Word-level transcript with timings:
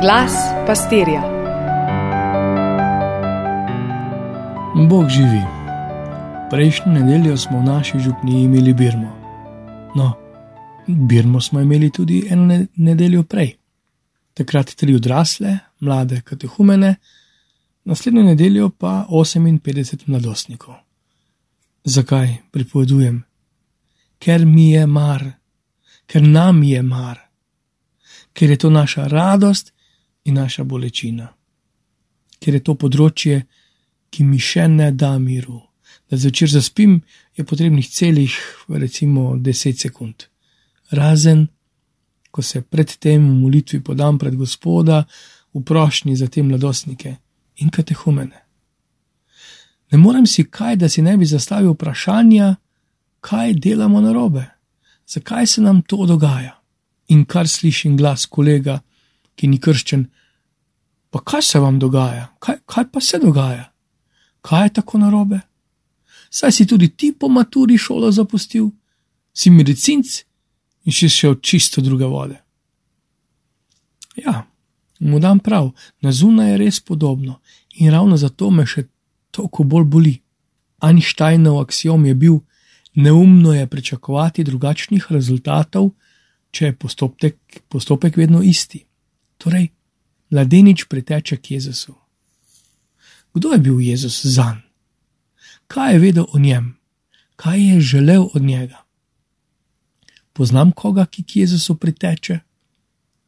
Glas 0.00 0.32
pastirja. 0.66 1.22
Bog 4.88 5.08
živi. 5.08 5.42
Prejšnjo 6.50 6.92
nedeljo 6.92 7.36
smo 7.36 7.58
v 7.58 7.64
naši 7.64 7.98
župni 7.98 8.42
imeli 8.42 8.74
Birmo. 8.74 9.10
No, 9.94 10.12
Birmo 10.86 11.40
smo 11.40 11.60
imeli 11.60 11.90
tudi 11.90 12.26
eno 12.30 12.66
nedeljo 12.74 13.22
prej. 13.22 13.56
Takrat 14.34 14.74
tri 14.74 14.94
odrasle, 14.94 15.58
mlade 15.80 16.20
katehumene, 16.20 16.94
naslednjo 17.84 18.22
nedeljo 18.22 18.70
pa 18.70 19.06
58 19.10 19.96
mladostnikov. 20.06 20.74
Zakaj 21.84 22.36
pripovedujem? 22.50 23.24
Ker 24.18 24.46
mi 24.46 24.70
je 24.70 24.86
mar, 24.86 25.30
ker 26.06 26.22
nam 26.22 26.62
je 26.62 26.82
mar, 26.82 27.18
ker 28.32 28.50
je 28.50 28.56
to 28.56 28.70
naša 28.70 29.08
radost 29.08 29.72
in 30.28 30.36
naša 30.36 30.64
bolečina, 30.64 31.30
ker 32.38 32.54
je 32.54 32.62
to 32.64 32.74
področje, 32.78 33.42
ki 34.12 34.24
mi 34.24 34.38
še 34.40 34.68
ne 34.68 34.90
da 34.92 35.16
miru. 35.18 35.60
Da 36.08 36.16
zvečer 36.16 36.48
zaspim, 36.48 37.00
je 37.36 37.44
potrebnih 37.44 37.88
celih, 37.88 38.34
recimo, 38.68 39.36
10 39.36 39.80
sekund. 39.80 40.28
Razen, 40.92 41.48
ko 42.30 42.42
se 42.42 42.62
predtem 42.62 43.24
v 43.24 43.34
molitvi 43.42 43.80
podam 43.84 44.18
pred 44.18 44.36
Gospoda, 44.36 45.04
v 45.52 45.64
prošnji 45.64 46.16
za 46.16 46.28
te 46.28 46.42
mladostnike 46.42 47.16
in 47.64 47.70
katehumene. 47.70 48.44
Ne 49.90 49.98
morem 49.98 50.26
si 50.26 50.44
kaj, 50.44 50.76
da 50.76 50.88
si 50.88 51.02
ne 51.02 51.16
bi 51.16 51.26
zastavil 51.26 51.72
vprašanja, 51.72 52.54
kaj 53.20 53.54
delamo 53.54 54.00
na 54.00 54.12
robe, 54.12 54.44
zakaj 55.08 55.46
se 55.46 55.64
nam 55.64 55.82
to 55.82 56.06
dogaja. 56.06 56.54
In 57.08 57.24
kar 57.24 57.48
slišim 57.48 57.96
glas 57.96 58.26
kolega, 58.26 58.80
ki 59.38 59.48
ni 59.48 59.60
krščen, 59.62 60.06
pa 61.10 61.22
kaj 61.24 61.42
se 61.42 61.60
vam 61.62 61.78
dogaja, 61.78 62.26
kaj, 62.42 62.58
kaj 62.66 62.88
pa 62.92 63.00
se 63.00 63.20
dogaja, 63.22 63.70
kaj 64.42 64.66
je 64.66 64.74
tako 64.80 64.98
na 64.98 65.10
robe. 65.10 65.40
Saj 66.30 66.52
si 66.52 66.66
tudi 66.66 66.90
ti 66.96 67.12
po 67.12 67.28
maturi 67.28 67.78
šolo 67.78 68.10
zapustil, 68.12 68.68
si 69.32 69.50
medicinc 69.50 70.18
in 70.84 70.92
si 70.92 71.08
šel 71.08 71.38
čisto 71.40 71.80
druge 71.80 72.04
vode. 72.04 72.36
Ja, 74.16 74.42
mu 74.98 75.20
dam 75.22 75.38
prav, 75.38 75.70
na 76.02 76.12
zunaj 76.12 76.50
je 76.50 76.58
res 76.58 76.80
podobno 76.80 77.38
in 77.78 77.90
ravno 77.90 78.16
zato 78.16 78.50
me 78.50 78.66
še 78.66 78.88
toliko 79.30 79.64
bolj 79.64 79.84
boli. 79.84 80.14
Einsteinov 80.82 81.60
axiom 81.62 82.06
je 82.06 82.14
bil: 82.14 82.38
neumno 82.94 83.54
je 83.54 83.66
pričakovati 83.66 84.44
drugačnih 84.44 85.06
rezultatov, 85.10 85.90
če 86.50 86.64
je 86.64 86.76
postopek, 86.76 87.62
postopek 87.68 88.16
vedno 88.16 88.42
isti. 88.42 88.87
Torej, 89.38 89.68
mladenič 90.30 90.84
priteče 90.84 91.36
k 91.36 91.50
Jezusu. 91.50 91.94
Kdo 93.34 93.52
je 93.52 93.58
bil 93.58 93.80
Jezus 93.80 94.26
za 94.26 94.44
njim? 94.54 94.68
Kaj 95.68 95.92
je 95.92 95.98
vedel 95.98 96.24
o 96.32 96.38
njem? 96.38 96.76
Kaj 97.36 97.60
je 97.68 97.80
želel 97.80 98.28
od 98.34 98.42
njega? 98.42 98.82
Poznam 100.32 100.72
koga, 100.72 101.06
ki 101.06 101.22
k 101.22 101.36
Jezusu 101.36 101.74
priteče? 101.74 102.38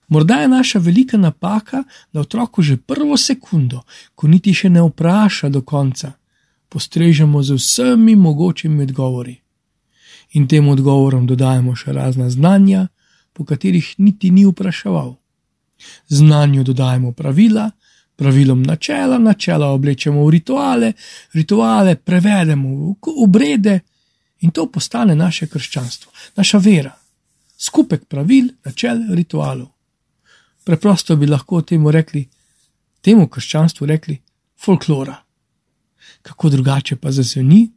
Morda 0.08 0.34
je 0.34 0.48
naša 0.48 0.78
velika 0.78 1.16
napaka, 1.16 1.84
da 2.12 2.20
otroku 2.20 2.62
že 2.62 2.76
prvo 2.76 3.16
sekundo, 3.16 3.82
ko 4.14 4.28
niti 4.28 4.54
še 4.54 4.70
ne 4.70 4.82
vpraša 4.82 5.48
do 5.48 5.62
konca, 5.62 6.12
postrežemo 6.68 7.42
z 7.42 7.54
vsemi 7.54 8.16
mogočimi 8.16 8.82
odgovori. 8.82 9.36
In 10.32 10.48
tem 10.48 10.68
odgovorom 10.68 11.26
dodajemo 11.26 11.76
še 11.76 11.92
razna 11.92 12.30
znanja, 12.30 12.88
po 13.32 13.44
katerih 13.44 13.94
niti 13.98 14.30
ni 14.30 14.46
vpraševal. 14.46 15.19
Znanju 16.08 16.64
dodajemo 16.64 17.12
pravila, 17.12 17.70
pravilom 18.16 18.62
načela, 18.62 19.18
načela 19.18 19.70
oblečemo 19.72 20.24
v 20.26 20.30
rituale, 20.30 20.92
rituale 21.32 21.96
prevedemo 21.96 22.68
v 22.68 22.94
obrede 23.24 23.80
in 24.40 24.50
to 24.50 24.66
postane 24.70 25.14
naše 25.14 25.46
krščanstvo, 25.46 26.12
naša 26.36 26.58
vera. 26.58 26.96
Skupek 27.58 28.04
pravil, 28.08 28.48
načel, 28.64 29.04
ritualov 29.14 29.68
preprosto 30.70 31.16
bi 31.16 31.26
lahko 31.26 31.62
temu 31.62 31.90
rekli, 31.90 32.28
temu 33.00 33.28
krščanstvu 33.28 33.86
rekli 33.86 34.18
folklora. 34.60 35.16
Kako 36.22 36.50
drugače 36.50 36.96
pa 36.96 37.10
zazveni, 37.12 37.70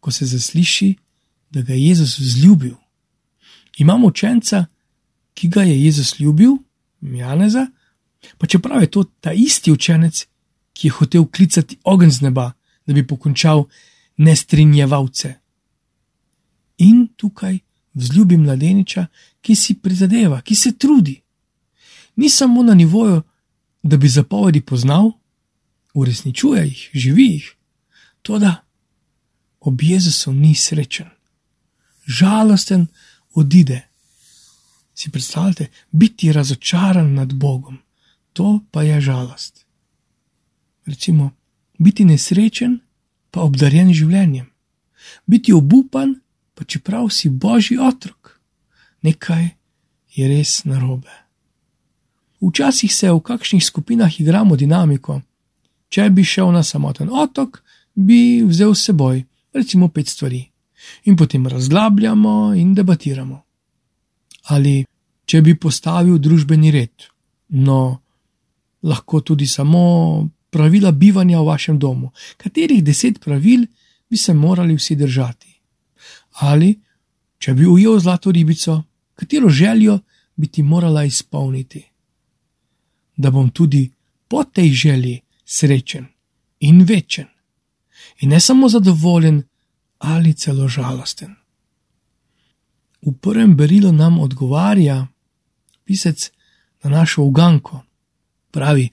ko 0.00 0.10
se 0.10 0.26
zasliši, 0.26 0.92
da 1.50 1.62
ga 1.62 1.72
je 1.72 1.86
Jezus 1.86 2.18
vzljubil. 2.18 2.74
Imamo 3.78 4.06
učenca, 4.06 4.66
ki 5.34 5.48
ga 5.48 5.62
je 5.62 5.84
Jezus 5.84 6.18
ljubil, 6.20 6.56
Janeza, 7.00 7.66
pa 8.38 8.46
čeprav 8.46 8.82
je 8.82 8.90
to 8.90 9.04
ta 9.20 9.32
isti 9.32 9.72
učenec, 9.72 10.26
ki 10.72 10.88
je 10.88 10.92
hotel 10.92 11.26
klicati 11.26 11.78
ogenj 11.84 12.10
z 12.10 12.20
neba, 12.20 12.52
da 12.86 12.92
bi 12.92 13.06
pokončal 13.06 13.64
nestrinjevalce. 14.16 15.34
In 16.78 17.08
tukaj 17.16 17.58
vzljubi 17.94 18.36
mladeniča, 18.36 19.06
ki 19.40 19.54
si 19.54 19.74
prizadeva, 19.74 20.40
ki 20.40 20.54
se 20.54 20.78
trudi 20.78 21.20
ni 22.18 22.30
samo 22.30 22.62
na 22.62 22.74
nivoju, 22.74 23.22
da 23.82 23.96
bi 23.96 24.08
zapovedi 24.08 24.60
poznal, 24.60 25.10
uresničuje 25.94 26.64
jih, 26.64 26.90
živi 26.94 27.24
jih. 27.24 27.54
To, 28.22 28.38
da 28.38 28.64
ob 29.60 29.82
Jezusu 29.82 30.32
ni 30.32 30.54
srečen, 30.54 31.06
žalosten 32.06 32.86
odide. 33.34 33.87
Si 34.98 35.10
predstavljate, 35.10 35.68
biti 35.90 36.32
razočaran 36.32 37.12
nad 37.14 37.32
Bogom, 37.32 37.78
to 38.32 38.60
pa 38.70 38.82
je 38.82 39.00
žalost. 39.00 39.66
Recimo, 40.86 41.30
biti 41.78 42.04
nesrečen, 42.04 42.80
pa 43.30 43.44
obdarjen 43.46 43.92
življenjem, 43.94 44.48
biti 45.26 45.54
obupan, 45.54 46.16
pa 46.54 46.64
čeprav 46.64 47.12
si 47.14 47.30
božji 47.30 47.78
otrok, 47.78 48.40
nekaj 49.06 49.48
je 50.16 50.28
res 50.28 50.64
narobe. 50.64 51.14
Včasih 52.42 52.94
se 52.94 53.12
v 53.12 53.20
kakšnih 53.20 53.64
skupinah 53.64 54.20
igramo 54.20 54.56
dinamiko. 54.56 55.20
Če 55.88 56.10
bi 56.10 56.24
šel 56.24 56.50
na 56.52 56.62
samoten 56.66 57.10
otok, 57.10 57.62
bi 57.94 58.42
vzel 58.42 58.74
s 58.74 58.90
seboj 58.90 59.22
recimo 59.54 59.88
pet 59.88 60.08
stvari 60.08 60.48
in 61.04 61.16
potem 61.16 61.46
razglabljamo 61.46 62.54
in 62.54 62.74
debatiramo. 62.74 63.47
Ali 64.54 64.84
če 65.28 65.42
bi 65.42 65.54
postavil 65.60 66.18
družbeni 66.18 66.70
red, 66.72 67.08
no, 67.48 68.00
lahko 68.82 69.20
tudi 69.20 69.46
samo 69.46 70.28
pravila 70.50 70.92
bivanja 70.92 71.40
v 71.40 71.48
vašem 71.50 71.78
domu, 71.78 72.12
katerih 72.36 72.84
deset 72.84 73.20
pravil 73.20 73.66
bi 74.10 74.16
se 74.16 74.34
morali 74.34 74.76
vsi 74.76 74.96
držati. 74.96 75.52
Ali 76.48 76.78
če 77.38 77.54
bi 77.54 77.66
ujel 77.66 77.98
zlato 78.00 78.32
ribico, 78.32 78.82
katero 79.14 79.48
željo 79.48 79.98
bi 80.36 80.46
ti 80.46 80.62
morala 80.62 81.04
izpolniti 81.04 81.84
da 83.18 83.30
bom 83.30 83.50
tudi 83.50 83.90
po 84.28 84.44
tej 84.44 84.70
želji 84.70 85.20
srečen 85.44 86.06
in 86.60 86.82
večen, 86.82 87.26
in 88.20 88.30
ne 88.30 88.40
samo 88.40 88.68
zadovoljen 88.68 89.42
ali 89.98 90.34
celo 90.34 90.68
žalosten. 90.68 91.34
V 93.02 93.12
prvem 93.20 93.56
berilu 93.56 93.92
nam 93.92 94.18
odgovarja 94.20 95.06
pisec 95.84 96.30
na 96.82 96.90
našo 96.90 97.22
uganko. 97.22 97.82
Pravi: 98.50 98.88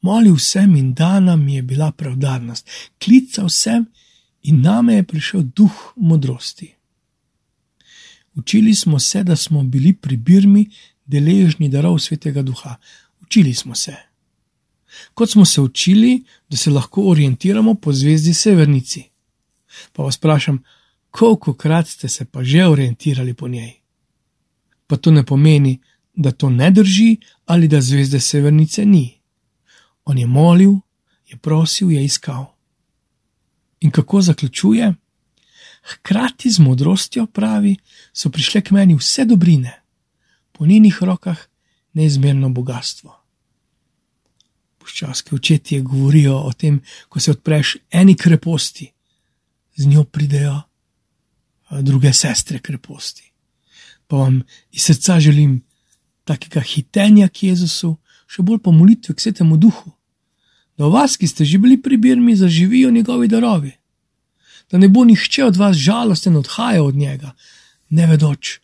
Molil 0.00 0.38
sem 0.38 0.76
in 0.76 0.94
dana 0.94 1.36
mi 1.36 1.54
je 1.54 1.62
bila 1.62 1.92
pravdarnost, 1.92 2.70
klical 3.04 3.48
sem 3.48 3.86
in 4.42 4.60
name 4.60 4.94
je 4.94 5.02
prišel 5.02 5.42
duh 5.42 5.92
modrosti. 5.96 6.74
Učili 8.34 8.74
smo 8.74 8.98
se, 8.98 9.24
da 9.24 9.36
smo 9.36 9.62
bili 9.62 9.92
pri 9.92 10.16
Birmi 10.16 10.70
deležni 11.06 11.68
darov 11.68 11.98
svetega 11.98 12.42
duha, 12.42 12.76
učili 13.20 13.54
smo 13.54 13.74
se. 13.74 13.96
Kot 15.14 15.30
smo 15.30 15.44
se 15.44 15.60
učili, 15.60 16.24
da 16.48 16.56
se 16.56 16.70
lahko 16.70 17.02
orientiramo 17.10 17.74
po 17.74 17.92
zvezdi 17.92 18.34
Severnici. 18.34 19.02
Pa 19.92 20.02
vas 20.02 20.16
vprašam, 20.16 20.62
koliko 21.10 21.54
krat 21.54 21.88
ste 21.88 22.08
se 22.08 22.24
pa 22.24 22.44
že 22.44 22.66
orientirali 22.66 23.34
po 23.34 23.48
njej? 23.48 23.72
Pa 24.86 24.96
to 24.96 25.10
ne 25.10 25.26
pomeni, 25.26 25.80
da 26.14 26.32
to 26.32 26.50
ne 26.50 26.70
drži 26.70 27.16
ali 27.46 27.68
da 27.68 27.80
zvezde 27.80 28.20
Severnice 28.20 28.84
ni. 28.86 29.20
On 30.04 30.18
je 30.18 30.26
molil, 30.26 30.72
je 31.26 31.36
prosil, 31.36 31.90
je 31.90 32.04
iskal. 32.04 32.46
In 33.80 33.90
kako 33.90 34.20
zaključuje? 34.20 34.94
Hkrati 35.82 36.50
z 36.50 36.58
modrostjo 36.58 37.26
pravi, 37.26 37.76
so 38.12 38.30
prišle 38.30 38.60
k 38.60 38.70
meni 38.70 38.94
vse 38.94 39.24
dobrine, 39.24 39.82
po 40.52 40.66
njenih 40.66 41.02
rokah 41.02 41.38
neizmerno 41.92 42.48
bogatstvo. 42.48 43.14
Puščavski 44.78 45.34
očetje 45.34 45.80
govorijo 45.80 46.36
o 46.36 46.52
tem, 46.52 46.80
ko 47.08 47.20
se 47.20 47.30
odpreš 47.30 47.76
eni 47.90 48.16
kreposti, 48.16 48.92
z 49.76 49.86
njo 49.86 50.04
pridejo 50.04 50.67
druge 51.70 52.12
sestre 52.12 52.58
kreposti. 52.58 53.32
Pa 54.06 54.16
vam 54.16 54.42
iz 54.72 54.82
srca 54.82 55.20
želim 55.20 55.60
takega 56.24 56.60
hitenja 56.60 57.28
k 57.28 57.50
Jezusu, 57.50 57.96
še 58.28 58.44
bolj 58.44 58.60
pa 58.64 58.72
molitve 58.72 59.14
k 59.14 59.24
svetemu 59.24 59.56
duhu, 59.56 59.92
da 60.78 60.86
v 60.86 60.94
vas, 60.94 61.16
ki 61.16 61.26
ste 61.26 61.44
že 61.48 61.58
bili 61.58 61.80
pri 61.80 61.96
Birmi, 61.96 62.36
zaživijo 62.36 62.90
njegovi 62.90 63.28
darovi, 63.28 63.72
da 64.70 64.78
ne 64.78 64.88
bo 64.88 65.04
nihče 65.04 65.44
od 65.44 65.56
vas 65.56 65.76
žalosten 65.76 66.36
odhajal 66.36 66.92
od 66.92 66.96
njega, 66.96 67.32
ne 67.90 68.06
vedoč, 68.06 68.60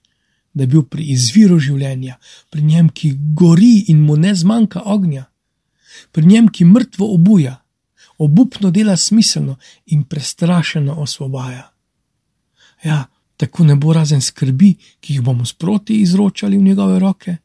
da 0.54 0.62
je 0.62 0.70
bil 0.70 0.84
pri 0.86 1.08
izviru 1.16 1.58
življenja, 1.58 2.18
pri 2.50 2.62
njem, 2.62 2.88
ki 2.88 3.16
gori 3.34 3.88
in 3.88 4.04
mu 4.04 4.16
ne 4.16 4.34
zmanjka 4.34 4.84
ognja, 4.84 5.26
pri 6.12 6.26
njem, 6.26 6.48
ki 6.48 6.68
mrtvo 6.68 7.08
obuja, 7.14 7.58
obupno 8.18 8.70
dela 8.70 8.96
smiselno 8.96 9.56
in 9.86 10.04
prestrašeno 10.04 10.94
osvobaja. 11.02 11.73
Ja, 12.84 13.06
tako 13.36 13.64
ne 13.64 13.76
bo 13.76 13.92
razen 13.92 14.20
skrbi, 14.20 14.74
ki 15.00 15.14
jih 15.14 15.22
bomo 15.22 15.46
sproti 15.46 16.00
izročali 16.00 16.58
v 16.58 16.62
njegove 16.62 16.98
roke, 16.98 17.36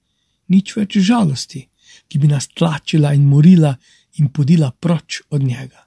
nič 0.47 0.75
več 0.77 0.97
žalosti, 0.97 1.63
ki 2.07 2.19
bi 2.19 2.27
nas 2.27 2.47
tlačila 2.47 3.13
in 3.13 3.25
morila 3.27 3.75
in 4.19 4.30
podila 4.30 4.71
proč 4.71 5.21
od 5.30 5.44
njega. 5.44 5.86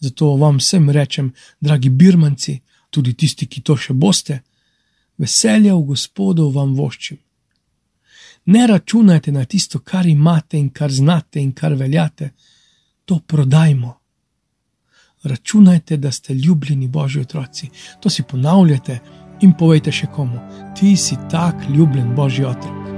Zato 0.00 0.34
vam 0.36 0.58
vsem 0.58 0.90
rečem, 0.90 1.32
dragi 1.60 1.90
birmanci, 1.90 2.60
tudi 2.90 3.14
tisti, 3.14 3.46
ki 3.46 3.62
to 3.62 3.76
še 3.76 3.94
boste, 3.94 4.42
veselja 5.18 5.74
v 5.74 5.86
Gospodu 5.92 6.50
vam 6.50 6.74
voščim. 6.74 7.18
Ne 8.52 8.66
računajte 8.66 9.32
na 9.32 9.44
tisto, 9.44 9.78
kar 9.78 10.06
imate 10.06 10.58
in 10.58 10.70
kar 10.70 10.90
znate 10.90 11.40
in 11.40 11.52
kar 11.52 11.74
veljate, 11.78 12.32
to 13.04 13.20
prodajmo. 13.26 14.01
Računajte, 15.24 15.96
da 15.96 16.10
ste 16.10 16.34
ljubljeni 16.34 16.88
Božji 16.88 17.22
otroci. 17.22 17.68
To 18.00 18.10
si 18.10 18.22
ponavljate 18.22 18.98
in 19.40 19.52
povejte 19.58 19.92
še 19.92 20.06
komu: 20.06 20.40
Ti 20.78 20.96
si 20.96 21.16
tak 21.30 21.54
ljubljen 21.68 22.14
Božji 22.14 22.44
otrok. 22.44 22.90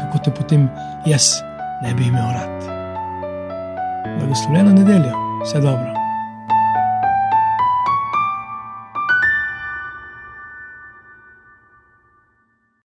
Kako 0.00 0.18
te 0.24 0.34
potem 0.34 0.68
jaz 1.06 1.38
ne 1.82 1.94
bi 1.94 2.08
imel 2.08 2.34
rad? 2.34 2.68
Blagoslovljena 4.18 4.72
nedelja, 4.72 5.14
vse 5.44 5.60
dobro. 5.60 5.99